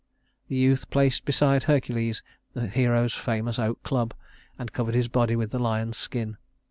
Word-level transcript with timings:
The 0.47 0.55
youth 0.55 0.89
placed 0.89 1.25
beside 1.25 1.65
Hercules 1.65 2.23
the 2.55 2.65
hero's 2.65 3.13
famous 3.13 3.59
oak 3.59 3.83
club, 3.83 4.15
and 4.57 4.73
covered 4.73 4.95
his 4.95 5.07
body 5.07 5.35
with 5.35 5.51
the 5.51 5.59
lion's 5.59 5.97
skin. 5.97 6.37